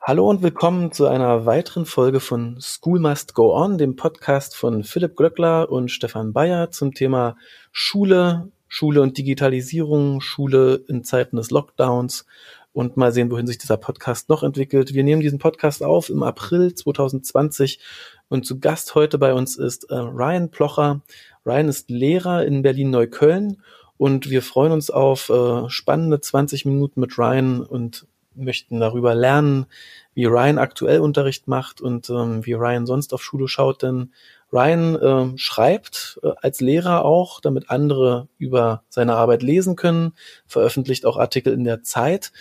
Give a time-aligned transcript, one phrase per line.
[0.00, 4.82] Hallo und willkommen zu einer weiteren Folge von School Must Go On, dem Podcast von
[4.84, 7.36] Philipp Glöckler und Stefan Bayer zum Thema
[7.72, 12.24] Schule, Schule und Digitalisierung, Schule in Zeiten des Lockdowns
[12.72, 14.94] und mal sehen, wohin sich dieser Podcast noch entwickelt.
[14.94, 17.80] Wir nehmen diesen Podcast auf im April 2020
[18.28, 21.02] und zu Gast heute bei uns ist äh, Ryan Plocher.
[21.44, 23.62] Ryan ist Lehrer in Berlin-Neukölln
[23.98, 28.06] und wir freuen uns auf äh, spannende 20 Minuten mit Ryan und
[28.38, 29.66] möchten darüber lernen,
[30.14, 33.82] wie Ryan aktuell Unterricht macht und ähm, wie Ryan sonst auf Schule schaut.
[33.82, 34.12] Denn
[34.52, 40.12] Ryan äh, schreibt äh, als Lehrer auch, damit andere über seine Arbeit lesen können,
[40.46, 42.32] veröffentlicht auch Artikel in der Zeit.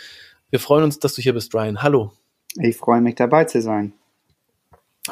[0.49, 1.83] Wir freuen uns, dass du hier bist, Ryan.
[1.83, 2.11] Hallo.
[2.55, 3.93] Ich freue mich dabei zu sein.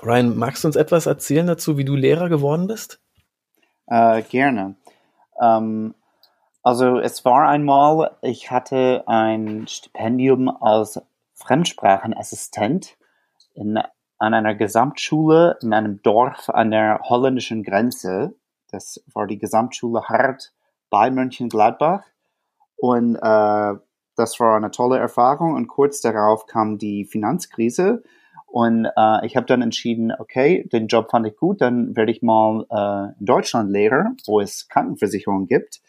[0.02, 2.99] Ryan, magst du uns etwas erzählen dazu, wie du Lehrer geworden bist?
[3.88, 4.76] Äh, gerne.
[5.41, 5.93] Ähm,
[6.65, 10.99] also es war einmal, ich hatte ein Stipendium als
[11.35, 12.97] Fremdsprachenassistent
[13.53, 13.77] in,
[14.17, 18.34] an einer Gesamtschule in einem Dorf an der holländischen Grenze.
[18.71, 20.53] Das war die Gesamtschule Hart
[20.90, 22.01] bei Mönchengladbach.
[22.77, 23.73] Und äh,
[24.15, 25.53] das war eine tolle Erfahrung.
[25.53, 28.01] Und kurz darauf kam die Finanzkrise.
[28.47, 32.23] Und äh, ich habe dann entschieden, okay, den Job fand ich gut, dann werde ich
[32.23, 35.81] mal äh, in Deutschland Lehrer, wo es Krankenversicherung gibt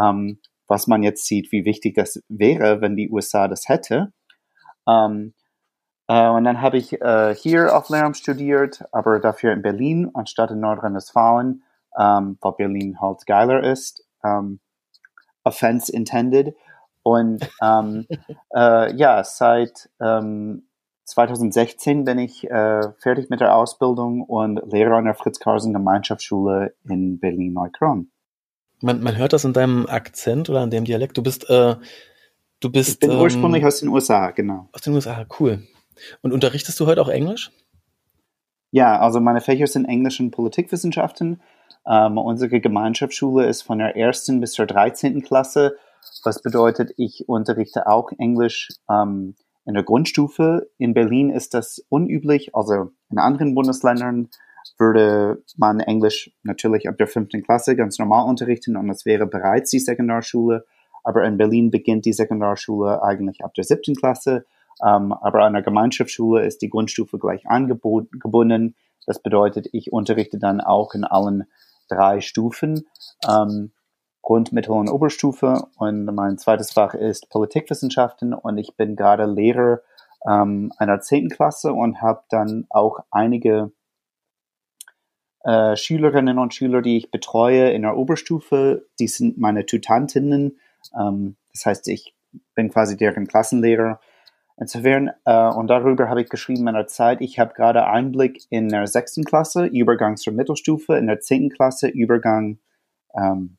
[0.00, 4.12] ähm, was man jetzt sieht, wie wichtig das wäre, wenn die USA das hätte.
[4.88, 5.34] Ähm,
[6.08, 10.50] äh, und dann habe ich äh, hier auf Lehramt studiert, aber dafür in Berlin anstatt
[10.50, 11.62] in Nordrhein-Westfalen,
[11.98, 14.04] ähm, weil Berlin halt geiler ist.
[14.24, 14.60] Ähm,
[15.44, 16.56] offense intended.
[17.02, 18.06] Und ähm,
[18.54, 20.68] äh, ja, seit ähm,
[21.04, 28.10] 2016 bin ich äh, fertig mit der Ausbildung und Lehrer an der Fritz-Karsen-Gemeinschaftsschule in Berlin-Neukölln.
[28.82, 31.16] Man, man hört das in deinem Akzent oder in dem Dialekt.
[31.16, 31.76] Du bist, äh,
[32.60, 32.90] du bist.
[32.90, 34.68] Ich bin ähm, ursprünglich aus den USA, genau.
[34.72, 35.62] Aus den USA, cool.
[36.20, 37.50] Und unterrichtest du heute auch Englisch?
[38.72, 41.40] Ja, also meine Fächer sind Englisch und Politikwissenschaften.
[41.86, 45.22] Ähm, unsere Gemeinschaftsschule ist von der ersten bis zur 13.
[45.22, 45.76] Klasse,
[46.24, 49.34] was bedeutet, ich unterrichte auch Englisch ähm,
[49.64, 50.70] in der Grundstufe.
[50.78, 54.28] In Berlin ist das unüblich, also in anderen Bundesländern
[54.78, 59.70] würde man Englisch natürlich ab der fünften Klasse ganz normal unterrichten und das wäre bereits
[59.70, 60.64] die Sekundarschule.
[61.04, 64.44] Aber in Berlin beginnt die Sekundarschule eigentlich ab der siebten Klasse.
[64.84, 68.74] Ähm, aber an der Gemeinschaftsschule ist die Grundstufe gleich angebunden.
[69.06, 71.44] Das bedeutet, ich unterrichte dann auch in allen
[71.88, 72.86] drei Stufen,
[73.28, 73.72] ähm,
[74.22, 75.66] Grund-, Mittel- und Oberstufe.
[75.76, 79.80] Und mein zweites Fach ist Politikwissenschaften und ich bin gerade Lehrer
[80.28, 83.72] ähm, einer zehnten Klasse und habe dann auch einige
[85.44, 90.58] äh, Schülerinnen und Schüler, die ich betreue in der Oberstufe, die sind meine Tutantinnen.
[90.98, 92.14] Ähm, das heißt, ich
[92.54, 94.00] bin quasi deren Klassenlehrer.
[94.56, 98.68] Insofern, äh, und darüber habe ich geschrieben in der Zeit, ich habe gerade Einblick in
[98.68, 102.58] der sechsten Klasse, Übergang zur Mittelstufe, in der zehnten Klasse, Übergang
[103.14, 103.56] ähm,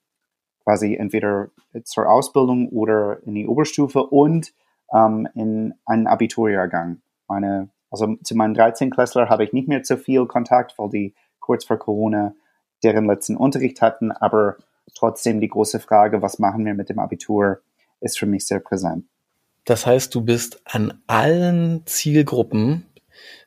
[0.64, 1.50] quasi entweder
[1.84, 4.54] zur Ausbildung oder in die Oberstufe und
[4.94, 7.02] ähm, in einen Abiturjahrgang.
[7.28, 11.16] Meine, also zu meinen 13 Klässler habe ich nicht mehr so viel Kontakt, weil die
[11.44, 12.34] kurz vor Corona
[12.84, 14.56] deren letzten Unterricht hatten, aber
[14.96, 17.62] trotzdem die große Frage, was machen wir mit dem Abitur,
[18.00, 19.06] ist für mich sehr präsent.
[19.66, 22.86] Das heißt, du bist an allen Zielgruppen,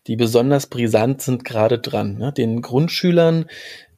[0.06, 2.16] die besonders brisant sind, gerade dran.
[2.16, 2.32] Ne?
[2.32, 3.46] Den Grundschülern,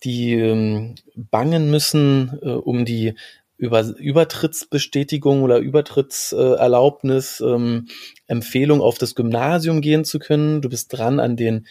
[0.03, 3.15] die ähm, bangen müssen äh, um die
[3.57, 7.89] über Übertrittsbestätigung oder Übertrittserlaubnis, ähm,
[8.29, 10.63] Empfehlung auf das Gymnasium gehen zu können.
[10.63, 11.67] Du bist dran an den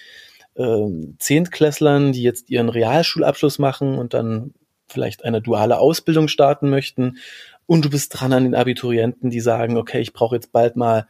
[0.58, 4.54] äh, Zehntklässlern, die jetzt ihren Realschulabschluss machen und dann
[4.88, 7.18] vielleicht eine duale Ausbildung starten möchten.
[7.66, 11.08] Und du bist dran an den Abiturienten, die sagen, okay, ich brauche jetzt bald mal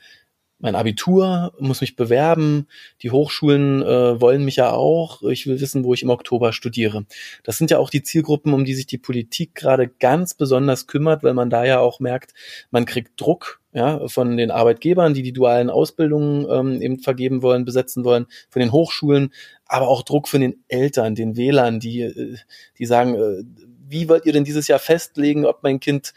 [0.59, 2.67] mein Abitur, muss mich bewerben,
[3.03, 7.05] die Hochschulen äh, wollen mich ja auch, ich will wissen, wo ich im Oktober studiere.
[7.43, 11.23] Das sind ja auch die Zielgruppen, um die sich die Politik gerade ganz besonders kümmert,
[11.23, 12.33] weil man da ja auch merkt,
[12.71, 17.63] man kriegt Druck ja, von den Arbeitgebern, die die dualen Ausbildungen ähm, eben vergeben wollen,
[17.63, 19.31] besetzen wollen, von den Hochschulen,
[19.67, 22.37] aber auch Druck von den Eltern, den Wählern, die, äh,
[22.79, 23.43] die sagen, äh,
[23.87, 26.13] wie wollt ihr denn dieses Jahr festlegen, ob mein Kind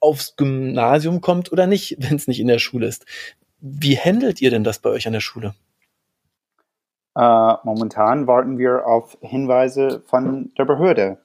[0.00, 3.06] aufs Gymnasium kommt oder nicht, wenn es nicht in der Schule ist.
[3.68, 5.52] Wie handelt ihr denn das bei euch an der Schule?
[7.16, 11.18] Äh, momentan warten wir auf Hinweise von der Behörde.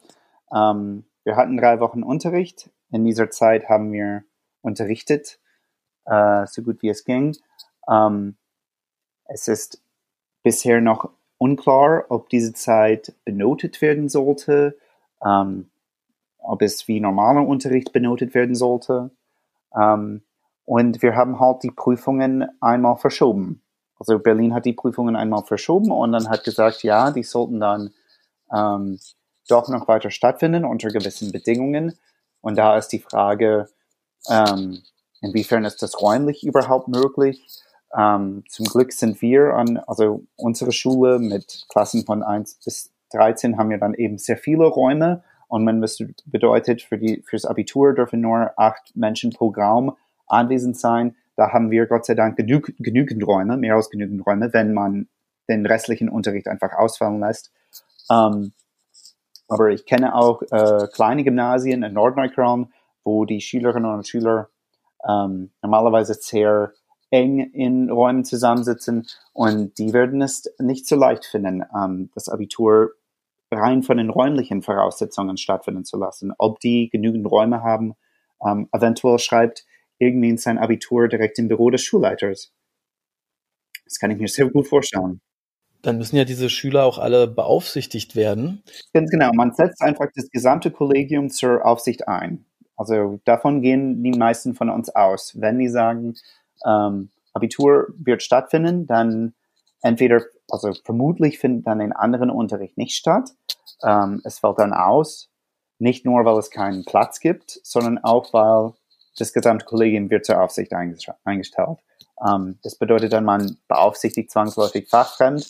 [0.51, 2.71] Ähm, wir hatten drei Wochen Unterricht.
[2.89, 4.23] In dieser Zeit haben wir
[4.61, 5.39] unterrichtet,
[6.05, 7.37] äh, so gut wie es ging.
[7.87, 8.37] Ähm,
[9.25, 9.83] es ist
[10.41, 14.79] bisher noch unklar, ob diese Zeit benotet werden sollte,
[15.23, 15.69] ähm,
[16.39, 19.11] ob es wie normaler Unterricht benotet werden sollte.
[19.79, 20.23] Ähm,
[20.65, 23.61] und wir haben halt die Prüfungen einmal verschoben.
[23.99, 27.91] also Berlin hat die Prüfungen einmal verschoben und dann hat gesagt, ja, die sollten dann
[28.53, 28.99] ähm,
[29.47, 31.97] doch noch weiter stattfinden unter gewissen Bedingungen.
[32.41, 33.67] Und da ist die Frage,
[34.29, 34.81] ähm,
[35.21, 37.45] inwiefern ist das räumlich überhaupt möglich?
[37.97, 43.57] Ähm, zum Glück sind wir an, also unsere Schule mit Klassen von 1 bis 13
[43.57, 45.85] haben wir dann eben sehr viele Räume und man
[46.25, 49.97] bedeutet, für die, fürs Abitur dürfen nur acht Menschen pro Raum
[50.31, 51.15] anwesend sein.
[51.35, 55.07] Da haben wir Gott sei Dank genug, genügend Räume, mehr als genügend Räume, wenn man
[55.49, 57.51] den restlichen Unterricht einfach ausfallen lässt.
[58.09, 58.53] Ähm,
[59.47, 62.71] aber ich kenne auch äh, kleine Gymnasien in Nordneukölln,
[63.03, 64.49] wo die Schülerinnen und Schüler
[65.07, 66.71] ähm, normalerweise sehr
[67.09, 72.91] eng in Räumen zusammensitzen und die werden es nicht so leicht finden, ähm, das Abitur
[73.51, 76.33] rein von den räumlichen Voraussetzungen stattfinden zu lassen.
[76.37, 77.95] Ob die genügend Räume haben,
[78.45, 79.65] ähm, eventuell schreibt
[80.01, 82.51] irgendwie sein Abitur direkt im Büro des Schulleiters.
[83.85, 85.21] Das kann ich mir sehr gut vorstellen.
[85.81, 88.63] Dann müssen ja diese Schüler auch alle beaufsichtigt werden.
[88.93, 92.45] Ganz genau, man setzt einfach das gesamte Kollegium zur Aufsicht ein.
[92.75, 95.39] Also davon gehen die meisten von uns aus.
[95.39, 96.15] Wenn die sagen,
[96.65, 99.33] ähm, Abitur wird stattfinden, dann
[99.81, 103.31] entweder, also vermutlich findet dann ein anderen Unterricht nicht statt.
[103.83, 105.29] Ähm, es fällt dann aus,
[105.79, 108.73] nicht nur, weil es keinen Platz gibt, sondern auch, weil
[109.17, 111.77] das gesamte Kollegium wird zur Aufsicht eingestellt.
[112.25, 115.49] Ähm, das bedeutet dann, man beaufsichtigt zwangsläufig fachfremd,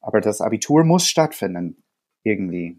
[0.00, 1.82] aber das Abitur muss stattfinden,
[2.22, 2.78] irgendwie.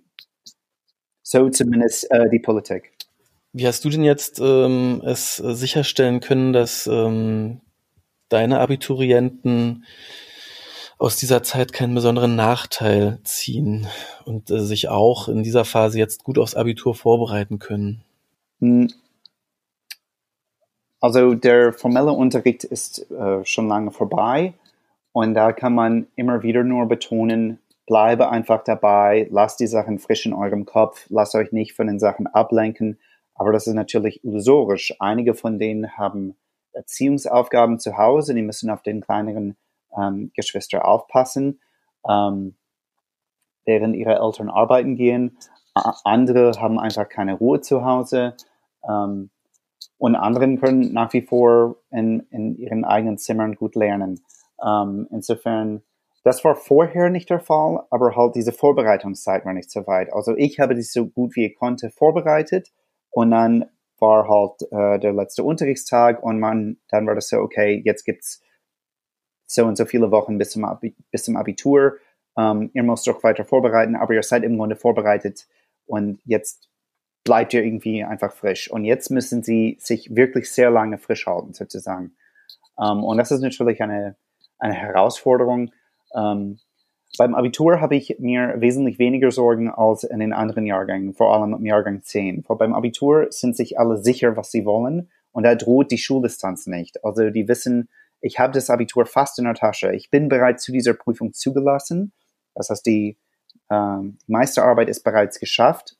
[1.21, 2.91] So zumindest äh, die Politik.
[3.53, 7.61] Wie hast du denn jetzt ähm, es sicherstellen können, dass ähm,
[8.29, 9.85] deine Abiturienten
[10.97, 13.87] aus dieser Zeit keinen besonderen Nachteil ziehen
[14.25, 18.03] und äh, sich auch in dieser Phase jetzt gut aufs Abitur vorbereiten können?
[21.03, 24.53] Also der formelle Unterricht ist äh, schon lange vorbei
[25.11, 30.25] und da kann man immer wieder nur betonen, bleibe einfach dabei, lasst die Sachen frisch
[30.25, 32.97] in eurem Kopf, lasst euch nicht von den Sachen ablenken
[33.35, 34.95] aber das ist natürlich illusorisch.
[34.99, 36.35] Einige von denen haben
[36.73, 39.57] Erziehungsaufgaben zu Hause, die müssen auf den kleineren
[39.97, 41.59] ähm, Geschwister aufpassen,
[42.07, 42.55] ähm,
[43.65, 45.37] während ihre Eltern arbeiten gehen.
[46.03, 48.35] andere haben einfach keine Ruhe zu Hause.
[48.87, 49.29] Ähm,
[49.97, 54.21] und anderen können nach wie vor in, in ihren eigenen Zimmern gut lernen.
[54.65, 55.83] Ähm, insofern,
[56.23, 60.13] das war vorher nicht der Fall, aber halt diese Vorbereitungszeit war nicht so weit.
[60.13, 62.71] Also ich habe das so gut wie ich konnte vorbereitet
[63.09, 63.65] und dann
[63.99, 68.41] war halt äh, der letzte Unterrichtstag und man, dann war das so, okay, jetzt gibt's
[69.45, 71.97] so und so viele Wochen bis zum, Abi, bis zum Abitur.
[72.37, 75.47] Ähm, ihr müsst doch weiter vorbereiten, aber ihr seid im Grunde vorbereitet
[75.85, 76.69] und jetzt
[77.23, 78.69] bleibt ihr irgendwie einfach frisch.
[78.69, 82.15] Und jetzt müssen sie sich wirklich sehr lange frisch halten, sozusagen.
[82.79, 84.15] Ähm, und das ist natürlich eine,
[84.59, 85.71] eine Herausforderung.
[86.15, 86.59] Ähm,
[87.17, 91.53] beim Abitur habe ich mir wesentlich weniger Sorgen als in den anderen Jahrgängen, vor allem
[91.53, 92.43] im Jahrgang 10.
[92.47, 96.67] Weil beim Abitur sind sich alle sicher, was sie wollen und da droht die Schuldistanz
[96.67, 97.03] nicht.
[97.03, 97.89] Also die wissen,
[98.21, 99.93] ich habe das Abitur fast in der Tasche.
[99.93, 102.13] Ich bin bereits zu dieser Prüfung zugelassen.
[102.55, 103.17] Das heißt, die,
[103.69, 105.97] ähm, die Meisterarbeit ist bereits geschafft.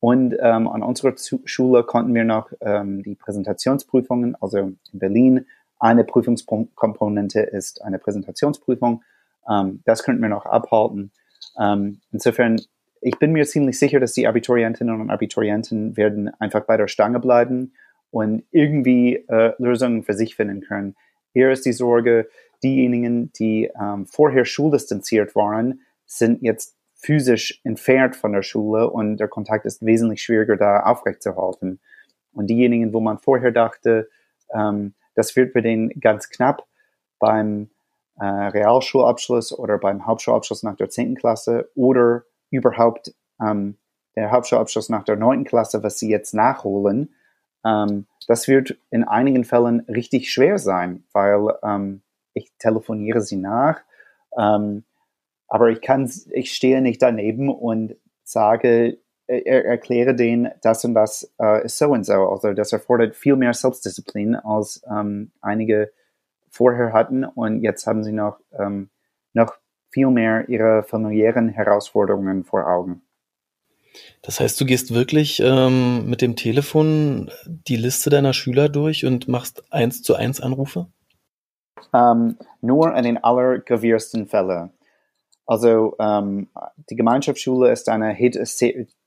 [0.00, 1.14] Und ähm, an unserer
[1.44, 5.46] Schule konnten wir noch ähm, die Präsentationsprüfungen, also in Berlin,
[5.78, 9.02] eine Prüfungskomponente ist eine Präsentationsprüfung
[9.48, 11.12] ähm, das könnten wir noch abhalten.
[11.58, 12.60] Ähm, insofern,
[13.00, 17.20] ich bin mir ziemlich sicher, dass die Abiturientinnen und Abiturienten werden einfach bei der Stange
[17.20, 17.74] bleiben
[18.10, 20.96] und irgendwie äh, Lösungen für sich finden können.
[21.32, 22.28] Hier ist die Sorge,
[22.62, 29.28] diejenigen, die ähm, vorher schuldistanziert waren, sind jetzt physisch entfernt von der Schule und der
[29.28, 31.80] Kontakt ist wesentlich schwieriger da aufrechtzuerhalten.
[32.32, 34.08] Und diejenigen, wo man vorher dachte,
[34.52, 36.66] ähm, das wird für den ganz knapp
[37.18, 37.70] beim
[38.18, 41.14] äh, Realschulabschluss oder beim Hauptschulabschluss nach der 10.
[41.16, 43.76] Klasse oder überhaupt ähm,
[44.16, 45.44] der Hauptschulabschluss nach der 9.
[45.44, 47.14] Klasse, was sie jetzt nachholen,
[47.64, 53.80] ähm, das wird in einigen Fällen richtig schwer sein, weil ähm, ich telefoniere sie nach,
[54.38, 54.84] ähm,
[55.48, 61.32] aber ich kann, ich stehe nicht daneben und sage, er, erkläre denen, das und das
[61.40, 62.28] äh, ist so und so.
[62.28, 65.90] Also das erfordert viel mehr Selbstdisziplin als ähm, einige
[66.48, 68.90] vorher hatten und jetzt haben sie noch, ähm,
[69.32, 69.54] noch
[69.90, 73.02] viel mehr ihre familiären Herausforderungen vor Augen.
[74.22, 79.28] Das heißt, du gehst wirklich ähm, mit dem Telefon die Liste deiner Schüler durch und
[79.28, 80.88] machst eins zu eins Anrufe?
[81.94, 84.70] Ähm, nur in den allergraviersten Fällen.
[85.46, 86.48] Also ähm,
[86.90, 88.16] die Gemeinschaftsschule ist eine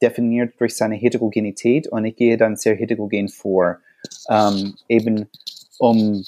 [0.01, 3.79] definiert durch seine Heterogenität und ich gehe dann sehr heterogen vor,
[4.29, 5.27] ähm, eben
[5.79, 6.23] um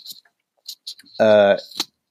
[1.18, 1.58] äh,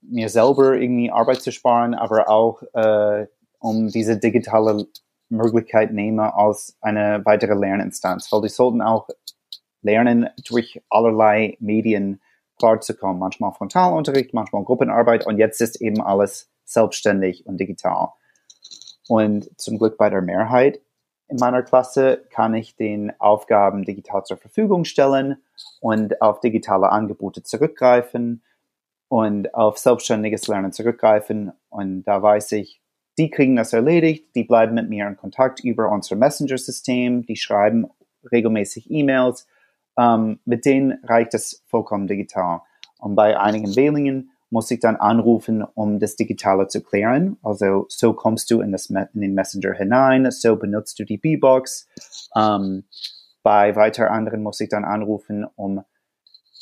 [0.00, 3.26] mir selber irgendwie Arbeit zu sparen, aber auch äh,
[3.58, 4.86] um diese digitale
[5.28, 9.08] Möglichkeit nehme als eine weitere Lerninstanz, weil die sollten auch
[9.82, 12.20] lernen, durch allerlei Medien
[12.58, 13.18] klarzukommen.
[13.18, 18.08] Manchmal Frontalunterricht, manchmal Gruppenarbeit und jetzt ist eben alles selbstständig und digital.
[19.08, 20.80] Und zum Glück bei der Mehrheit
[21.30, 25.36] in meiner Klasse kann ich den Aufgaben digital zur Verfügung stellen
[25.80, 28.42] und auf digitale Angebote zurückgreifen
[29.08, 31.52] und auf selbstständiges Lernen zurückgreifen.
[31.68, 32.82] Und da weiß ich,
[33.16, 37.86] die kriegen das erledigt, die bleiben mit mir in Kontakt über unser Messenger-System, die schreiben
[38.30, 39.46] regelmäßig E-Mails.
[39.96, 42.62] Ähm, mit denen reicht es vollkommen digital.
[42.98, 47.36] Und bei einigen Wählungen muss ich dann anrufen, um das Digitale zu klären.
[47.42, 51.88] Also so kommst du in, das, in den Messenger hinein, so benutzt du die B-Box.
[52.36, 52.84] Ähm,
[53.42, 55.82] bei weiter anderen muss ich dann anrufen, um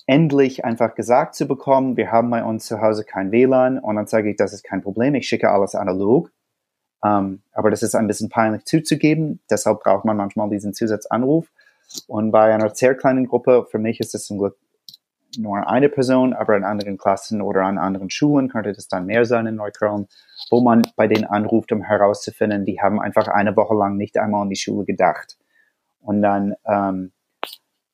[0.06, 4.06] endlich einfach gesagt zu bekommen, wir haben bei uns zu Hause kein WLAN und dann
[4.06, 6.30] sage ich, das ist kein Problem, ich schicke alles analog.
[7.04, 11.48] Ähm, aber das ist ein bisschen peinlich zuzugeben, deshalb braucht man manchmal diesen Zusatzanruf.
[12.06, 14.56] Und bei einer sehr kleinen Gruppe, für mich ist es zum Glück
[15.36, 19.24] nur eine Person, aber in anderen Klassen oder an anderen Schulen könnte das dann mehr
[19.24, 20.08] sein in Neukölln,
[20.50, 24.42] wo man bei denen anruft, um herauszufinden, die haben einfach eine Woche lang nicht einmal
[24.42, 25.36] an die Schule gedacht.
[26.00, 27.12] Und dann ähm,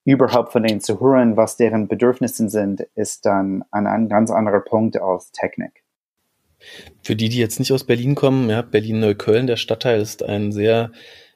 [0.04, 4.60] überhaupt von denen zu hören, was deren Bedürfnisse sind, ist dann ein, ein ganz anderer
[4.60, 5.82] Punkt als Technik.
[7.02, 10.92] Für die, die jetzt nicht aus Berlin kommen, ja, Berlin-Neukölln, der Stadtteil ist ein sehr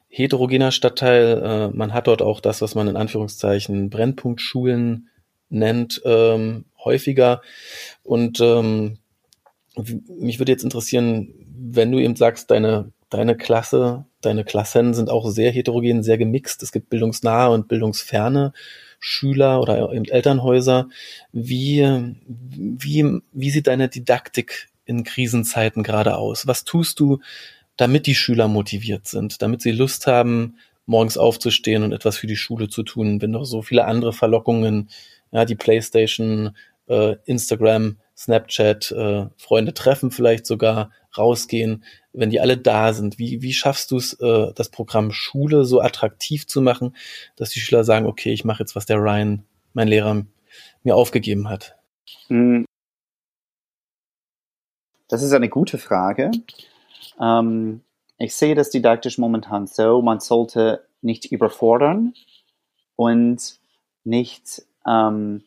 [0.07, 1.41] heterogener Stadtteil.
[1.43, 5.09] Äh, man hat dort auch das, was man in Anführungszeichen Brennpunktschulen
[5.49, 7.41] nennt, ähm, häufiger.
[8.03, 8.97] Und ähm,
[10.19, 15.29] mich würde jetzt interessieren, wenn du eben sagst, deine, deine Klasse, deine Klassen sind auch
[15.29, 16.63] sehr heterogen, sehr gemixt.
[16.63, 18.53] Es gibt bildungsnahe und bildungsferne
[18.99, 20.89] Schüler oder eben Elternhäuser.
[21.31, 26.47] Wie, wie, wie sieht deine Didaktik in Krisenzeiten gerade aus?
[26.47, 27.19] Was tust du,
[27.77, 32.35] damit die Schüler motiviert sind, damit sie Lust haben, morgens aufzustehen und etwas für die
[32.35, 34.89] Schule zu tun, wenn doch so viele andere Verlockungen
[35.31, 36.55] ja, die Playstation,
[36.87, 41.83] äh, Instagram, Snapchat, äh, Freunde treffen vielleicht sogar, rausgehen,
[42.13, 45.81] wenn die alle da sind, wie, wie schaffst du es, äh, das Programm Schule so
[45.81, 46.95] attraktiv zu machen,
[47.35, 49.43] dass die Schüler sagen, okay, ich mache jetzt, was der Ryan,
[49.73, 50.25] mein Lehrer,
[50.83, 51.77] mir aufgegeben hat?
[52.27, 52.65] Hm.
[55.07, 56.31] Das ist eine gute Frage.
[57.19, 57.81] Ähm,
[58.17, 62.13] ich sehe das didaktisch momentan so, man sollte nicht überfordern
[62.95, 63.59] und
[64.03, 65.43] nicht ähm,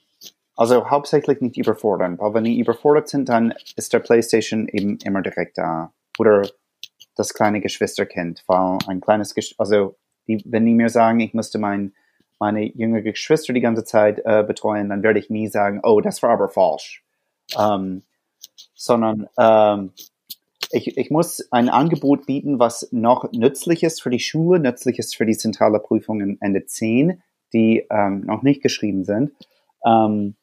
[0.57, 5.23] also hauptsächlich nicht überfordern, weil wenn die überfordert sind, dann ist der PlayStation eben immer
[5.23, 5.93] direkt da.
[6.19, 6.43] Oder
[7.17, 9.97] das kleine Geschwisterkind, weil ein kleines, Gesch also
[10.29, 11.95] die, wenn die mir sagen, ich müsste mein,
[12.39, 16.23] meine jüngere Geschwister die ganze Zeit äh, betreuen, dann werde ich nie sagen, oh, das
[16.23, 17.03] war aber falsch.
[17.59, 18.03] Ähm,
[18.75, 19.93] sondern ähm,
[20.71, 25.17] ich, ich muss ein Angebot bieten, was noch nützlich ist für die Schule, nützlich ist
[25.17, 27.23] für die zentrale Prüfung Ende 10
[27.53, 29.33] die ähm, noch nicht geschrieben sind.
[29.85, 30.37] Ähm,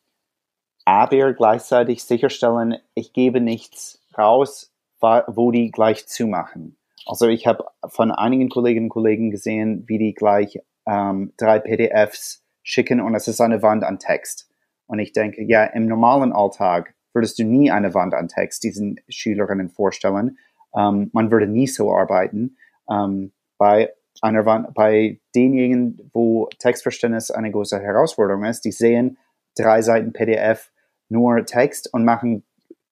[0.86, 6.78] aber gleichzeitig sicherstellen, ich gebe nichts raus, wo die gleich zumachen.
[7.06, 12.44] Also ich habe von einigen Kolleginnen und Kollegen gesehen, wie die gleich ähm, drei PDFs
[12.64, 14.50] schicken und es ist eine Wand an Text.
[14.88, 19.00] Und ich denke, ja, im normalen Alltag würdest du nie eine Wand an Text diesen
[19.08, 20.38] Schülerinnen vorstellen.
[20.76, 22.58] Ähm, man würde nie so arbeiten.
[22.90, 29.18] Ähm, bei einer Wand, bei denjenigen, wo Textverständnis eine große Herausforderung ist, die sehen
[29.58, 30.72] drei Seiten PDF
[31.10, 32.44] nur Text und machen,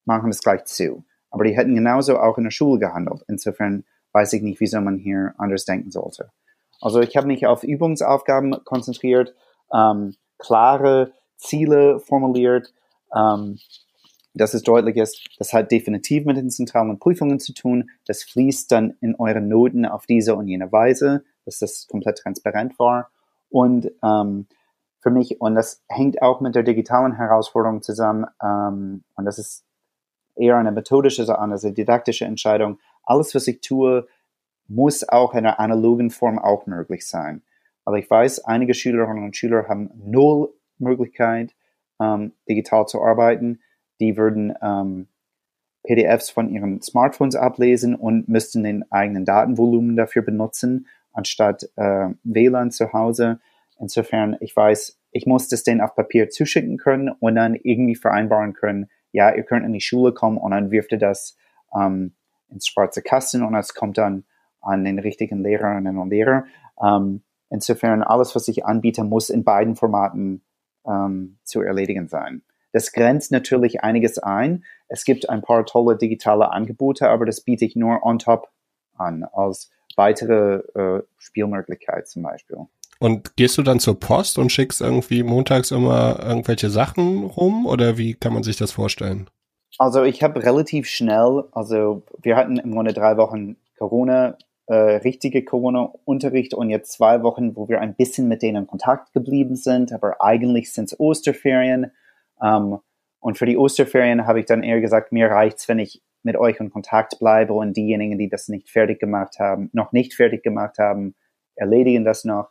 [0.06, 1.06] machen es gleich zu.
[1.30, 3.24] Aber die hätten genauso auch in der Schule gehandelt.
[3.28, 6.32] Insofern weiß ich nicht, wieso man hier anders denken sollte.
[6.82, 9.36] Also ich habe mich auf Übungsaufgaben konzentriert,
[9.74, 12.74] ähm, klare Ziele formuliert,
[13.16, 13.60] ähm,
[14.38, 17.90] dass es deutlich ist, das hat definitiv mit den zentralen Prüfungen zu tun.
[18.06, 22.78] Das fließt dann in eure Noten auf diese und jene Weise, dass das komplett transparent
[22.80, 23.10] war.
[23.50, 24.48] Und ähm,
[25.00, 29.66] für mich, und das hängt auch mit der digitalen Herausforderung zusammen, ähm, und das ist
[30.36, 32.80] eher eine methodische, also didaktische Entscheidung.
[33.04, 34.08] Alles, was ich tue,
[34.68, 37.42] muss auch in einer analogen Form auch möglich sein.
[37.86, 41.56] Weil ich weiß, einige Schülerinnen und Schüler haben null Möglichkeit,
[42.00, 43.60] ähm, digital zu arbeiten
[44.00, 45.08] die würden ähm,
[45.84, 52.72] PDFs von ihren Smartphones ablesen und müssten den eigenen Datenvolumen dafür benutzen, anstatt äh, WLAN
[52.72, 53.40] zu Hause.
[53.80, 58.54] Insofern, ich weiß, ich muss das denen auf Papier zuschicken können und dann irgendwie vereinbaren
[58.54, 61.38] können, ja, ihr könnt in die Schule kommen und dann wirft ihr das
[61.76, 62.14] ähm,
[62.50, 64.26] ins schwarze Kasten und es kommt dann
[64.62, 66.46] an den richtigen Lehrerinnen und Lehrer.
[66.84, 70.44] Ähm, insofern, alles, was ich anbiete, muss in beiden Formaten
[70.86, 72.42] ähm, zu erledigen sein.
[72.74, 74.64] Das grenzt natürlich einiges ein.
[74.88, 78.50] Es gibt ein paar tolle digitale Angebote, aber das biete ich nur on top
[78.96, 82.58] an, als weitere äh, Spielmöglichkeit zum Beispiel.
[83.00, 87.98] Und gehst du dann zur Post und schickst irgendwie montags immer irgendwelche Sachen rum oder
[87.98, 89.30] wie kann man sich das vorstellen?
[89.78, 95.46] Also ich habe relativ schnell, also wir hatten im Grunde drei Wochen Corona, äh, richtige
[95.46, 99.94] Corona-Unterricht und jetzt zwei Wochen, wo wir ein bisschen mit denen in Kontakt geblieben sind,
[99.94, 101.92] aber eigentlich sind es Osterferien.
[102.42, 102.80] Ähm,
[103.20, 106.60] und für die Osterferien habe ich dann eher gesagt, mir reicht's, wenn ich mit euch
[106.60, 110.78] in Kontakt bleibe und diejenigen, die das nicht fertig gemacht haben, noch nicht fertig gemacht
[110.78, 111.16] haben,
[111.56, 112.50] erledigen das noch.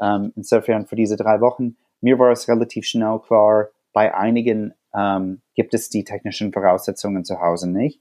[0.00, 5.42] Ähm, insofern für diese drei Wochen, mir war es relativ schnell klar, bei einigen ähm,
[5.54, 8.00] gibt es die technischen Voraussetzungen zu Hause nicht.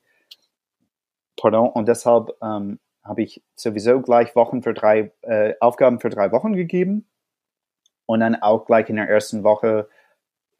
[1.39, 6.31] Pardon, und deshalb ähm, habe ich sowieso gleich Wochen für drei, äh, Aufgaben für drei
[6.31, 7.07] Wochen gegeben
[8.05, 9.89] und dann auch gleich in der ersten Woche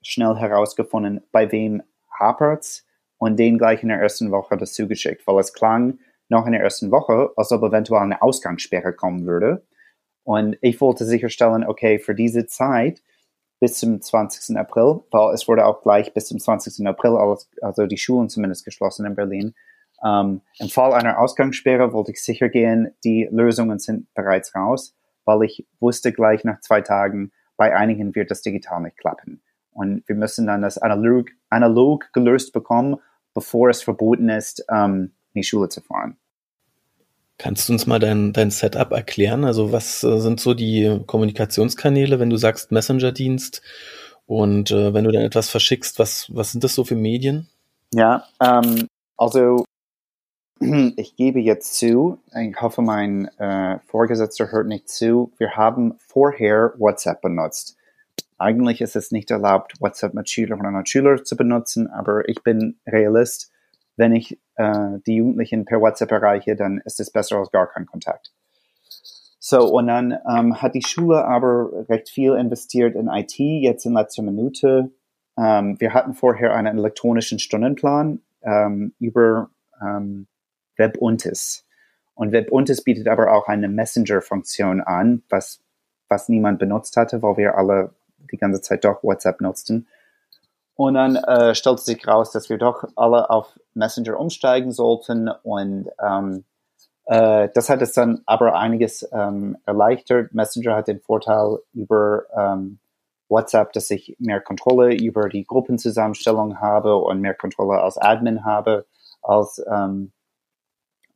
[0.03, 1.81] schnell herausgefunden, bei wem
[2.19, 2.85] hapert's
[3.17, 6.61] und den gleich in der ersten Woche das zugeschickt, weil es klang noch in der
[6.61, 9.65] ersten Woche, als ob eventuell eine Ausgangssperre kommen würde.
[10.23, 13.01] Und ich wollte sicherstellen, okay, für diese Zeit
[13.59, 14.57] bis zum 20.
[14.57, 16.85] April, weil es wurde auch gleich bis zum 20.
[16.87, 17.17] April,
[17.61, 19.53] also die Schulen zumindest geschlossen in Berlin.
[20.03, 25.43] Ähm, Im Fall einer Ausgangssperre wollte ich sicher gehen, die Lösungen sind bereits raus, weil
[25.43, 29.41] ich wusste gleich nach zwei Tagen, bei einigen wird das digital nicht klappen.
[29.73, 32.97] Und wir müssen dann das analog, analog gelöst bekommen,
[33.33, 36.17] bevor es verboten ist, ähm, in die Schule zu fahren.
[37.37, 39.43] Kannst du uns mal dein, dein Setup erklären?
[39.43, 43.61] Also was äh, sind so die Kommunikationskanäle, wenn du sagst Messenger-Dienst
[44.25, 47.49] und äh, wenn du dann etwas verschickst, was, was sind das so für Medien?
[47.93, 48.87] Ja, ähm,
[49.17, 49.65] also
[50.59, 56.73] ich gebe jetzt zu, ich hoffe, mein äh, Vorgesetzter hört nicht zu, wir haben vorher
[56.77, 57.77] WhatsApp benutzt.
[58.43, 62.79] Eigentlich ist es nicht erlaubt, WhatsApp mit Schülerinnen und Schülern zu benutzen, aber ich bin
[62.85, 63.53] Realist
[63.95, 67.85] wenn ich äh, die Jugendlichen per WhatsApp erreiche, dann ist es besser als gar kein
[67.85, 68.31] Kontakt.
[69.39, 73.93] So, und dann ähm, hat die Schule aber recht viel investiert in IT, jetzt in
[73.93, 74.91] letzter Minute.
[75.37, 79.49] Ähm, wir hatten vorher einen elektronischen Stundenplan ähm, über
[79.81, 80.27] ähm,
[80.77, 81.65] WebUntis.
[82.15, 85.61] Und WebUntis bietet aber auch eine Messenger-Funktion an, was,
[86.07, 87.93] was niemand benutzt hatte, weil wir alle
[88.31, 89.87] die ganze Zeit doch WhatsApp nutzten.
[90.75, 95.29] Und dann äh, stellte sich raus, dass wir doch alle auf Messenger umsteigen sollten.
[95.43, 96.45] Und ähm,
[97.05, 100.33] äh, das hat es dann aber einiges ähm, erleichtert.
[100.33, 102.79] Messenger hat den Vorteil über ähm,
[103.29, 108.85] WhatsApp, dass ich mehr Kontrolle über die Gruppenzusammenstellung habe und mehr Kontrolle als Admin habe
[109.21, 110.11] als ähm,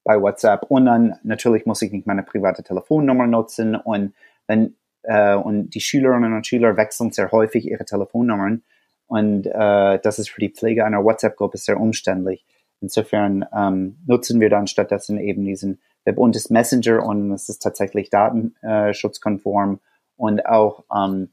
[0.04, 0.64] bei WhatsApp.
[0.70, 3.76] Und dann natürlich muss ich nicht meine private Telefonnummer nutzen.
[3.76, 4.14] Und
[4.48, 8.64] wenn äh, und die Schülerinnen und Schüler wechseln sehr häufig ihre Telefonnummern.
[9.08, 12.46] Und äh, das ist für die Pflege einer WhatsApp-Gruppe sehr umständlich.
[12.82, 19.80] Insofern ähm, nutzen wir dann stattdessen eben diesen WebUntis Messenger und es ist tatsächlich datenschutzkonform
[20.16, 21.30] und auch ähm,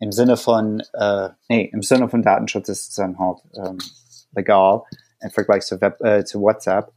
[0.00, 3.78] im Sinne von, äh, nee, im Sinne von Datenschutz ist es dann halt ähm,
[4.34, 4.82] legal
[5.20, 6.92] im Vergleich zu, Web, äh, zu WhatsApp.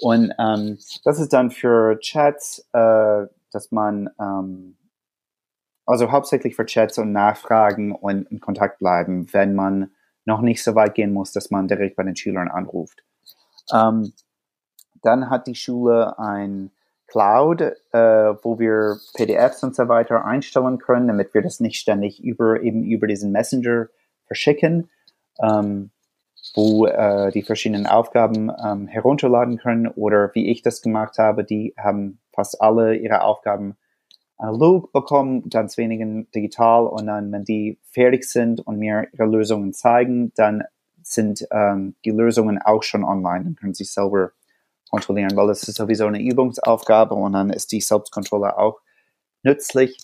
[0.00, 4.76] Und ähm, das ist dann für Chats, äh, dass man ähm,
[5.86, 9.90] also hauptsächlich für Chats und Nachfragen und in Kontakt bleiben, wenn man
[10.24, 13.02] noch nicht so weit gehen muss, dass man direkt bei den Schülern anruft.
[13.72, 14.12] Ähm,
[15.02, 16.70] dann hat die Schule ein
[17.08, 17.98] Cloud, äh,
[18.42, 22.84] wo wir PDFs und so weiter einstellen können, damit wir das nicht ständig über eben
[22.84, 23.88] über diesen Messenger
[24.26, 24.88] verschicken,
[25.42, 25.90] ähm,
[26.54, 31.74] wo äh, die verschiedenen Aufgaben ähm, herunterladen können oder wie ich das gemacht habe, die
[31.76, 33.76] haben fast alle ihre Aufgaben
[34.42, 39.72] analog bekommen, ganz wenigen digital und dann, wenn die fertig sind und mir ihre Lösungen
[39.72, 40.64] zeigen, dann
[41.02, 44.32] sind ähm, die Lösungen auch schon online, dann können sie selber
[44.90, 48.80] kontrollieren, weil das ist sowieso eine Übungsaufgabe und dann ist die Selbstkontrolle auch
[49.42, 49.98] nützlich.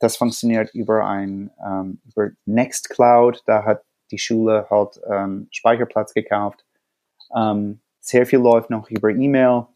[0.00, 6.64] Das funktioniert über ein ähm, über Nextcloud, da hat die Schule halt ähm, Speicherplatz gekauft.
[7.34, 9.66] Ähm, sehr viel läuft noch über E-Mail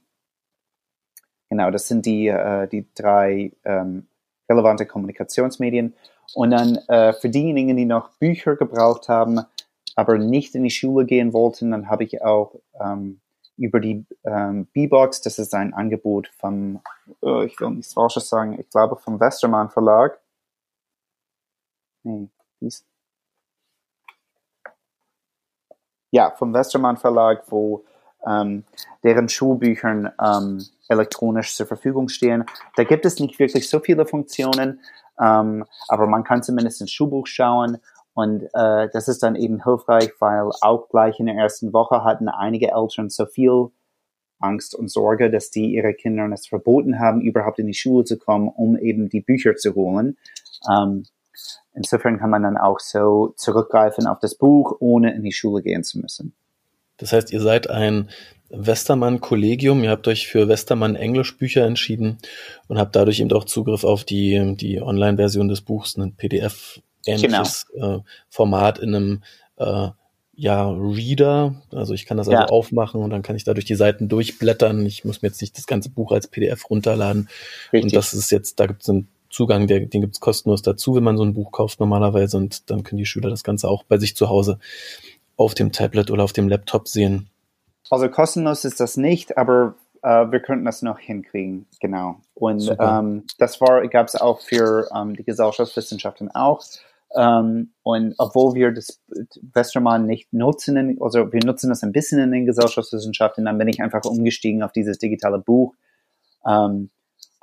[1.49, 4.09] Genau, das sind die, äh, die drei ähm,
[4.49, 5.95] relevante Kommunikationsmedien.
[6.35, 9.41] Und dann äh, für diejenigen, die noch Bücher gebraucht haben,
[9.95, 13.21] aber nicht in die Schule gehen wollten, dann habe ich auch ähm,
[13.57, 16.83] über die ähm, B-Box, das ist ein Angebot vom,
[17.21, 20.21] oh, ich will nichts Falsches sagen, ich glaube vom Westermann Verlag.
[22.03, 22.29] Nee,
[22.61, 22.85] dies.
[26.11, 27.85] Ja, vom Westermann Verlag, wo
[28.27, 28.65] ähm,
[29.05, 32.45] deren Schulbüchern ähm, elektronisch zur Verfügung stehen.
[32.77, 34.81] Da gibt es nicht wirklich so viele Funktionen,
[35.21, 37.79] ähm, aber man kann zumindest ins Schulbuch schauen
[38.15, 42.29] Und äh, das ist dann eben hilfreich, weil auch gleich in der ersten Woche hatten
[42.29, 43.71] einige Eltern so viel
[44.39, 48.19] Angst und Sorge, dass die ihre Kindern es verboten haben, überhaupt in die Schule zu
[48.19, 50.17] kommen, um eben die Bücher zu holen.
[50.71, 51.05] Ähm,
[51.75, 55.85] insofern kann man dann auch so zurückgreifen auf das Buch, ohne in die Schule gehen
[55.85, 56.35] zu müssen.
[56.97, 58.09] Das heißt, ihr seid ein
[58.51, 62.19] Westermann-Kollegium, ihr habt euch für Westermann Englischbücher entschieden
[62.69, 67.99] und habt dadurch eben auch Zugriff auf die, die Online-Version des Buchs, ein PDF-ähnliches genau.
[67.99, 69.23] äh, Format in einem
[69.57, 69.89] äh,
[70.37, 71.63] ja, Reader.
[71.73, 72.47] Also ich kann das also ja.
[72.47, 74.85] aufmachen und dann kann ich da durch die Seiten durchblättern.
[74.85, 77.29] Ich muss mir jetzt nicht das ganze Buch als PDF runterladen.
[77.73, 77.85] Richtig.
[77.85, 80.95] Und das ist jetzt, da gibt es einen Zugang, der, den gibt es kostenlos dazu,
[80.95, 82.37] wenn man so ein Buch kauft normalerweise.
[82.37, 84.59] Und dann können die Schüler das Ganze auch bei sich zu Hause
[85.37, 87.29] auf dem Tablet oder auf dem Laptop sehen.
[87.91, 92.17] Also kostenlos ist das nicht, aber äh, wir könnten das noch hinkriegen, genau.
[92.35, 96.63] Und ähm, das war, gab es auch für ähm, die Gesellschaftswissenschaften auch.
[97.15, 99.01] Ähm, und obwohl wir das
[99.55, 103.81] Westermann nicht nutzen, also wir nutzen das ein bisschen in den Gesellschaftswissenschaften, dann bin ich
[103.81, 105.75] einfach umgestiegen auf dieses digitale Buch,
[106.47, 106.91] ähm,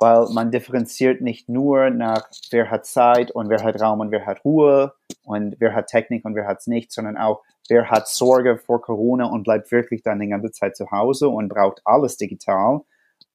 [0.04, 4.26] weil man differenziert nicht nur nach wer hat Zeit und wer hat Raum und wer
[4.26, 8.06] hat Ruhe und wer hat Technik und wer hat es nicht, sondern auch wer hat
[8.06, 12.18] Sorge vor Corona und bleibt wirklich dann die ganze Zeit zu Hause und braucht alles
[12.18, 12.82] digital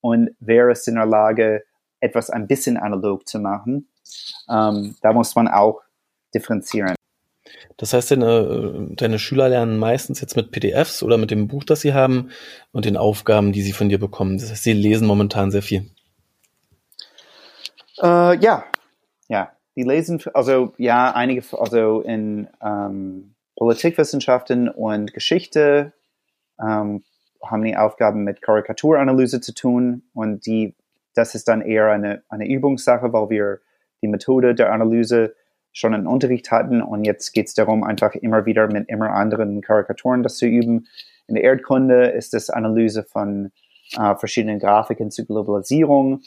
[0.02, 1.64] und wer ist in der Lage,
[2.02, 3.90] etwas ein bisschen analog zu machen.
[4.48, 5.82] Ähm, da muss man auch
[6.36, 6.94] differenzieren.
[7.78, 11.82] Das heißt, deine, deine Schüler lernen meistens jetzt mit PDFs oder mit dem Buch, das
[11.82, 12.30] sie haben
[12.72, 14.38] und den Aufgaben, die sie von dir bekommen.
[14.38, 15.90] Das heißt, sie lesen momentan sehr viel.
[18.02, 18.64] Äh, ja,
[19.28, 19.52] ja.
[19.76, 25.94] Die lesen, also ja, einige, also in ähm, Politikwissenschaften und Geschichte
[26.60, 27.04] ähm,
[27.46, 30.76] haben die Aufgaben mit Karikaturanalyse zu tun und die,
[31.14, 33.60] das ist dann eher eine, eine Übungssache, weil wir
[34.02, 35.36] die Methode der Analyse
[35.72, 39.62] schon in Unterricht hatten und jetzt geht es darum, einfach immer wieder mit immer anderen
[39.62, 40.88] Karikaturen das zu üben.
[41.28, 43.52] In der Erdkunde ist es Analyse von
[43.98, 46.22] äh, verschiedenen Grafiken zur Globalisierung.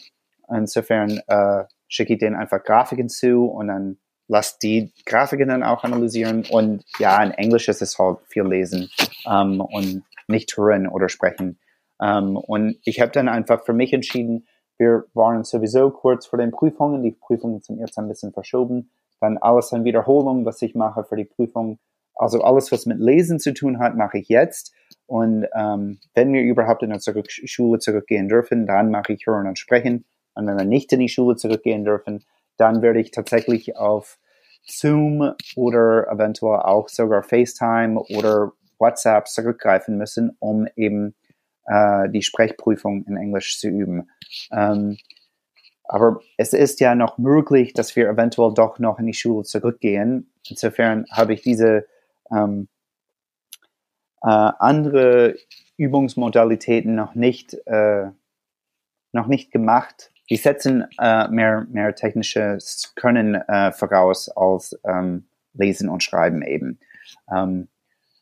[0.54, 5.84] Insofern äh, schicke ich denen einfach Grafiken zu und dann lasst die Grafiken dann auch
[5.84, 6.44] analysieren.
[6.50, 8.90] Und ja, in Englisch ist es halt viel lesen
[9.26, 11.58] ähm, und nicht hören oder sprechen.
[12.00, 14.46] Ähm, und ich habe dann einfach für mich entschieden,
[14.78, 17.02] wir waren sowieso kurz vor den Prüfungen.
[17.02, 18.90] Die Prüfungen sind jetzt ein bisschen verschoben
[19.22, 21.78] dann alles an Wiederholung, was ich mache für die Prüfung.
[22.14, 24.74] Also alles, was mit Lesen zu tun hat, mache ich jetzt.
[25.06, 29.58] Und ähm, wenn wir überhaupt in zurück Schule zurückgehen dürfen, dann mache ich Hören und
[29.58, 30.04] Sprechen.
[30.34, 32.24] Und wenn wir nicht in die Schule zurückgehen dürfen,
[32.56, 34.18] dann werde ich tatsächlich auf
[34.64, 41.14] Zoom oder eventuell auch sogar FaceTime oder WhatsApp zurückgreifen müssen, um eben
[41.66, 44.10] äh, die Sprechprüfung in Englisch zu üben.
[44.52, 44.98] Ähm,
[45.84, 50.32] aber es ist ja noch möglich, dass wir eventuell doch noch in die Schule zurückgehen.
[50.48, 51.86] Insofern habe ich diese
[52.30, 52.68] ähm,
[54.22, 55.36] äh, andere
[55.76, 58.10] Übungsmodalitäten noch nicht, äh,
[59.12, 60.11] noch nicht gemacht.
[60.32, 66.78] Die setzen äh, mehr, mehr technisches Können äh, voraus als ähm, Lesen und Schreiben eben.
[67.30, 67.68] Ähm,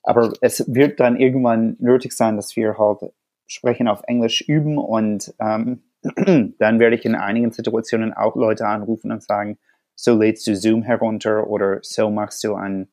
[0.02, 3.12] aber es wird dann irgendwann nötig sein, dass wir halt
[3.46, 5.84] sprechen auf Englisch üben und ähm,
[6.58, 9.58] dann werde ich in einigen Situationen auch Leute anrufen und sagen,
[9.94, 12.88] so lädst du Zoom herunter oder so machst du ein,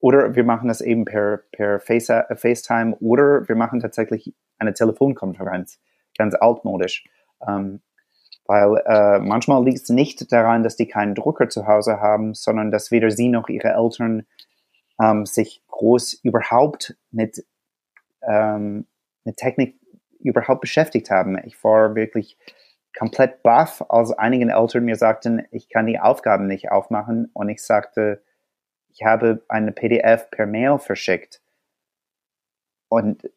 [0.00, 4.72] oder wir machen das eben per, per Face, äh, FaceTime oder wir machen tatsächlich eine
[4.72, 5.78] Telefonkonferenz,
[6.16, 7.04] ganz altmodisch.
[7.46, 7.82] Ähm,
[8.46, 12.70] weil äh, manchmal liegt es nicht daran, dass die keinen Drucker zu Hause haben, sondern
[12.70, 14.26] dass weder sie noch ihre Eltern
[15.00, 17.44] ähm, sich groß überhaupt mit,
[18.22, 18.86] ähm,
[19.24, 19.78] mit Technik
[20.20, 21.38] überhaupt beschäftigt haben.
[21.44, 22.38] Ich war wirklich
[22.96, 27.62] komplett baff, als einigen Eltern mir sagten, ich kann die Aufgaben nicht aufmachen und ich
[27.62, 28.22] sagte,
[28.88, 31.40] ich habe eine PDF per Mail verschickt.
[32.88, 33.28] Und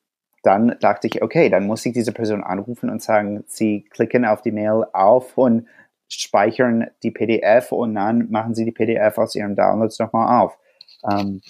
[0.48, 4.42] dann dachte ich, okay, dann muss ich diese Person anrufen und sagen, sie klicken auf
[4.42, 5.68] die Mail auf und
[6.08, 10.58] speichern die PDF und dann machen sie die PDF aus ihrem Downloads nochmal auf.
[11.12, 11.42] Ähm,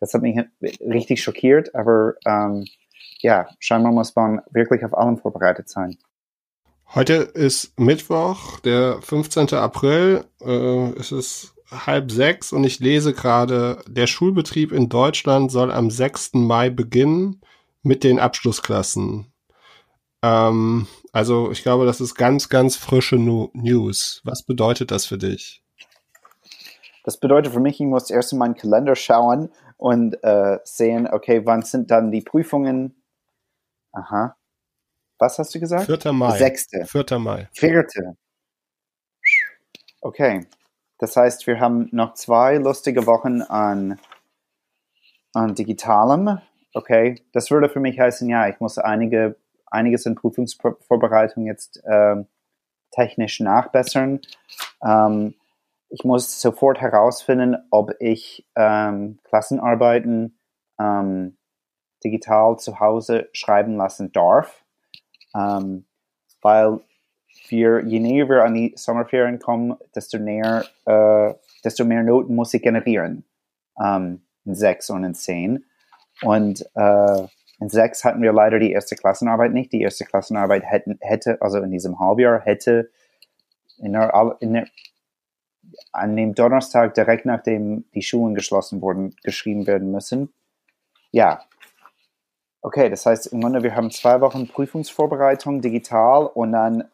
[0.00, 0.40] das hat mich
[0.80, 2.64] richtig schockiert, aber ähm,
[3.20, 5.98] ja, scheinbar muss man wirklich auf allem vorbereitet sein.
[6.94, 9.52] Heute ist Mittwoch, der 15.
[9.52, 10.24] April.
[10.40, 15.90] Äh, es ist halb sechs und ich lese gerade, der Schulbetrieb in Deutschland soll am
[15.90, 16.30] 6.
[16.32, 17.42] Mai beginnen
[17.82, 19.32] mit den Abschlussklassen.
[20.22, 24.20] Ähm, also ich glaube, das ist ganz, ganz frische News.
[24.24, 25.62] Was bedeutet das für dich?
[27.04, 31.46] Das bedeutet für mich, ich muss erst in meinen Kalender schauen und äh, sehen, okay,
[31.46, 32.98] wann sind dann die Prüfungen,
[33.92, 34.36] Aha.
[35.18, 35.86] Was hast du gesagt?
[35.86, 36.12] 4.
[36.12, 36.38] Mai.
[36.38, 36.86] Sechste.
[36.86, 37.18] 4.
[37.18, 37.48] Mai.
[37.52, 38.16] Vierte.
[40.00, 40.46] Okay.
[40.98, 44.00] Das heißt, wir haben noch zwei lustige Wochen an,
[45.32, 46.40] an Digitalem.
[46.74, 52.16] Okay, das würde für mich heißen, ja, ich muss einige, einiges in Prüfungsvorbereitung jetzt äh,
[52.90, 54.20] technisch nachbessern.
[54.84, 55.34] Ähm,
[55.88, 60.38] ich muss sofort herausfinden, ob ich ähm, Klassenarbeiten
[60.78, 61.38] ähm,
[62.04, 64.64] digital zu Hause schreiben lassen darf,
[65.34, 65.86] ähm,
[66.42, 66.80] weil
[67.48, 72.52] wir, je näher wir an die Sommerferien kommen, desto näher, äh, desto mehr Noten muss
[72.54, 73.24] ich generieren
[73.82, 75.64] ähm, in sechs und in zehn.
[76.22, 77.26] Und äh,
[77.60, 79.72] in sechs hatten wir leider die erste Klassenarbeit nicht.
[79.72, 82.90] Die erste Klassenarbeit hätten, hätte, also in diesem Halbjahr, hätte
[83.78, 84.68] in der, in der,
[85.92, 90.32] an dem Donnerstag direkt nachdem die Schulen geschlossen wurden, geschrieben werden müssen.
[91.10, 91.42] Ja.
[92.60, 96.84] Okay, das heißt im Grunde, wir haben zwei Wochen Prüfungsvorbereitung digital und dann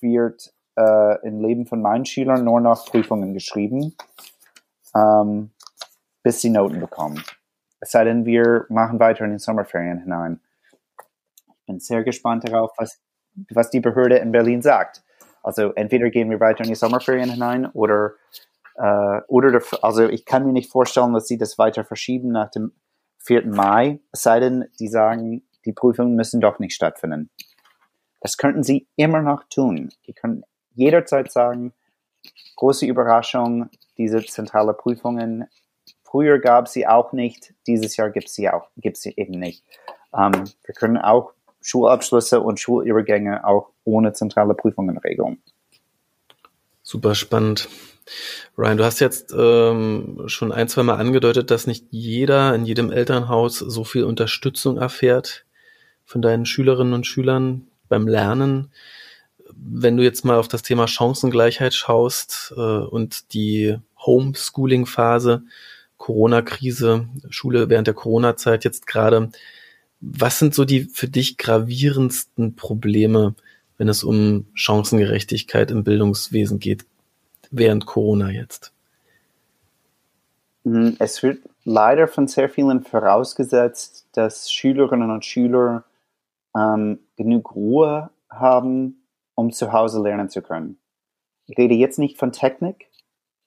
[0.00, 3.94] wird äh, im Leben von meinen Schülern nur noch Prüfungen geschrieben,
[4.94, 5.50] ähm,
[6.22, 7.22] bis sie Noten bekommen.
[7.80, 10.40] Es sei denn, wir machen weiter in den Sommerferien hinein.
[11.48, 13.00] Ich bin sehr gespannt darauf, was,
[13.50, 15.02] was die Behörde in Berlin sagt.
[15.42, 18.12] Also entweder gehen wir weiter in die Sommerferien hinein oder,
[18.76, 22.72] äh, oder also ich kann mir nicht vorstellen, dass sie das weiter verschieben nach dem
[23.18, 23.46] 4.
[23.46, 27.30] Mai, es sei denn, die sagen, die Prüfungen müssen doch nicht stattfinden.
[28.20, 29.90] Das könnten sie immer noch tun.
[30.06, 31.72] Die können jederzeit sagen,
[32.56, 35.46] große Überraschung, diese zentrale Prüfungen.
[36.10, 39.64] Früher gab sie auch nicht, dieses Jahr gibt sie auch, gibt sie eben nicht.
[40.12, 40.32] Ähm,
[40.64, 45.38] wir können auch Schulabschlüsse und Schulübergänge auch ohne zentrale Prüfungen regeln.
[46.82, 47.68] Super spannend.
[48.58, 52.90] Ryan, du hast jetzt ähm, schon ein, zwei Mal angedeutet, dass nicht jeder in jedem
[52.90, 55.44] Elternhaus so viel Unterstützung erfährt
[56.04, 58.72] von deinen Schülerinnen und Schülern beim Lernen.
[59.54, 65.44] Wenn du jetzt mal auf das Thema Chancengleichheit schaust äh, und die Homeschooling-Phase,
[66.00, 69.30] Corona-Krise, Schule während der Corona-Zeit jetzt gerade,
[70.00, 73.34] was sind so die für dich gravierendsten Probleme,
[73.76, 76.86] wenn es um Chancengerechtigkeit im Bildungswesen geht,
[77.50, 78.72] während Corona jetzt?
[80.64, 85.84] Hm, es wird leider von sehr vielen vorausgesetzt, dass Schülerinnen und Schüler
[86.56, 89.02] ähm, genug Ruhe haben,
[89.34, 90.78] um zu Hause lernen zu können.
[91.46, 92.86] Ich rede jetzt nicht von Technik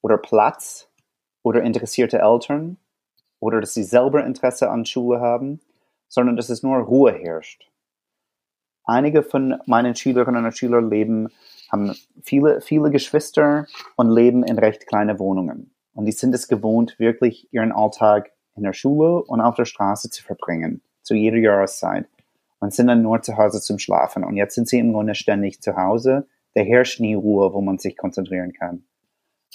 [0.02, 0.88] oder Platz
[1.44, 2.78] oder interessierte Eltern
[3.40, 5.60] oder dass sie selber Interesse an Schule haben,
[6.08, 7.70] sondern dass es nur Ruhe herrscht.
[8.86, 11.30] Einige von meinen Schülerinnen und Schülern leben,
[11.72, 15.74] haben viele, viele Geschwister und leben in recht kleine Wohnungen.
[15.94, 20.10] Und die sind es gewohnt, wirklich ihren Alltag in der Schule und auf der Straße
[20.10, 22.08] zu verbringen, zu jeder Jahreszeit
[22.60, 24.24] und sind dann nur zu Hause zum Schlafen.
[24.24, 26.28] Und jetzt sind sie im Grunde ständig zu Hause.
[26.54, 28.86] Da herrscht nie Ruhe, wo man sich konzentrieren kann.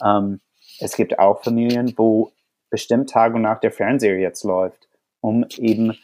[0.04, 0.40] Ähm,
[0.80, 2.32] es gibt auch Familien, wo
[2.70, 4.88] bestimmt Tag und Nacht der Fernseher jetzt läuft,
[5.20, 5.96] um eben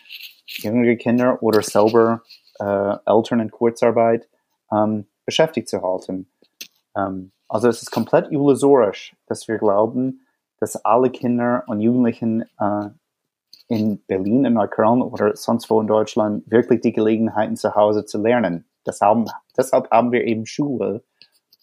[0.47, 2.23] jüngere Kinder oder selber
[2.61, 4.29] äh, Eltern in Kurzarbeit
[4.73, 6.27] ähm, beschäftigt zu halten.
[6.97, 10.27] Ähm, also es ist komplett illusorisch, dass wir glauben,
[10.61, 12.89] dass alle Kinder und Jugendlichen äh,
[13.69, 18.21] in Berlin, in Neukölln oder sonst wo in Deutschland wirklich die Gelegenheiten zu Hause zu
[18.21, 18.65] lernen.
[18.87, 21.03] Deshalb, deshalb haben wir eben Schule,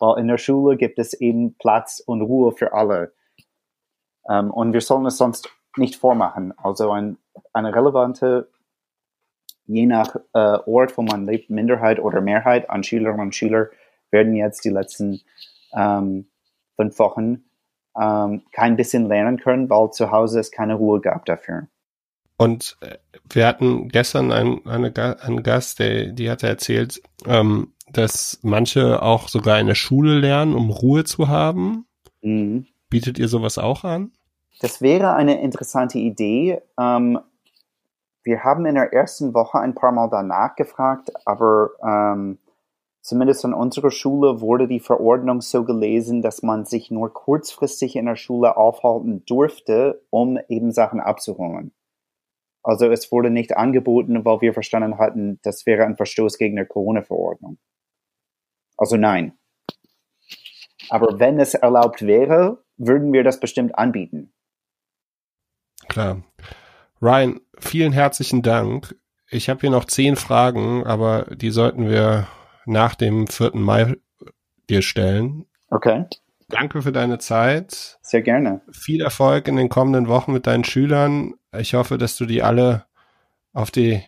[0.02, 3.14] weil in der Schule gibt es eben Platz und Ruhe für alle.
[4.28, 6.54] Ähm, und wir sollen es sonst nicht vormachen.
[6.58, 7.18] Also ein,
[7.54, 8.50] eine relevante,
[9.66, 13.68] je nach äh, Ort, wo man lebt, Minderheit oder Mehrheit an Schülerinnen und Schülern
[14.10, 15.22] werden jetzt die letzten
[15.74, 16.28] ähm,
[16.76, 17.44] fünf Wochen
[17.96, 21.68] ähm, kein bisschen lernen können, weil zu Hause es keine Ruhe gab dafür.
[22.42, 22.98] Und äh,
[23.30, 29.28] wir hatten gestern einen, eine, einen Gast, der, die hatte erzählt, ähm, dass manche auch
[29.28, 31.86] sogar in der Schule lernen, um Ruhe zu haben.
[32.24, 32.66] Mhm.
[32.90, 34.12] Bietet ihr sowas auch an?
[34.60, 36.64] Das wäre eine interessante Idee.
[36.80, 37.20] Ähm,
[38.24, 42.40] wir haben in der ersten Woche ein paar Mal danach gefragt, aber ähm,
[43.02, 48.08] zumindest an unserer Schule wurde die Verordnung so gelesen, dass man sich nur kurzfristig in
[48.08, 51.72] der Schule aufhalten durfte, um eben Sachen abzuholen.
[52.64, 56.66] Also es wurde nicht angeboten, weil wir verstanden hatten, das wäre ein Verstoß gegen die
[56.66, 57.58] Corona-Verordnung.
[58.78, 59.34] Also nein.
[60.90, 64.34] Aber wenn es erlaubt wäre, würden wir das bestimmt anbieten.
[65.88, 66.24] Klar.
[67.02, 68.96] Ryan, vielen herzlichen Dank.
[69.30, 72.28] Ich habe hier noch zehn Fragen, aber die sollten wir
[72.66, 73.52] nach dem 4.
[73.56, 73.96] Mai
[74.70, 75.46] dir stellen.
[75.70, 76.06] Okay.
[76.50, 77.98] Danke für deine Zeit.
[78.02, 78.62] Sehr gerne.
[78.72, 81.34] Viel Erfolg in den kommenden Wochen mit deinen Schülern.
[81.58, 82.86] Ich hoffe, dass du die alle
[83.54, 84.04] auf die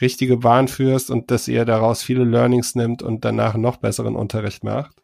[0.00, 4.64] richtige Bahn führst und dass ihr daraus viele Learnings nimmt und danach noch besseren Unterricht
[4.64, 4.96] macht.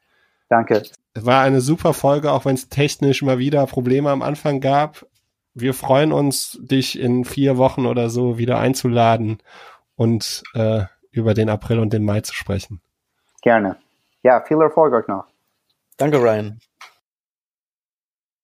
[0.49, 0.83] Danke.
[1.14, 5.07] War eine super Folge, auch wenn es technisch mal wieder Probleme am Anfang gab.
[5.55, 9.38] Wir freuen uns, dich in vier Wochen oder so wieder einzuladen
[9.96, 12.81] und äh, über den April und den Mai zu sprechen.
[13.42, 13.77] Gerne.
[14.22, 15.25] Ja, viel Erfolg euch noch.
[15.96, 16.61] Danke, Ryan.